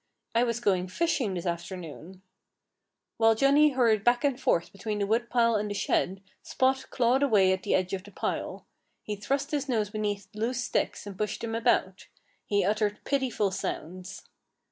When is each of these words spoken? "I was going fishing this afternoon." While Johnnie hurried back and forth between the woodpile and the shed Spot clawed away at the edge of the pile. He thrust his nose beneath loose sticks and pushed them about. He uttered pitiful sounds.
"I 0.33 0.43
was 0.43 0.59
going 0.59 0.87
fishing 0.87 1.35
this 1.35 1.45
afternoon." 1.45 2.23
While 3.17 3.35
Johnnie 3.35 3.73
hurried 3.73 4.03
back 4.03 4.23
and 4.23 4.41
forth 4.41 4.71
between 4.71 4.97
the 4.97 5.05
woodpile 5.05 5.53
and 5.53 5.69
the 5.69 5.75
shed 5.75 6.23
Spot 6.41 6.87
clawed 6.89 7.21
away 7.21 7.51
at 7.53 7.61
the 7.61 7.75
edge 7.75 7.93
of 7.93 8.03
the 8.03 8.09
pile. 8.11 8.65
He 9.03 9.15
thrust 9.15 9.51
his 9.51 9.69
nose 9.69 9.91
beneath 9.91 10.27
loose 10.33 10.63
sticks 10.63 11.05
and 11.05 11.15
pushed 11.15 11.41
them 11.41 11.53
about. 11.53 12.07
He 12.47 12.65
uttered 12.65 12.97
pitiful 13.03 13.51
sounds. 13.51 14.23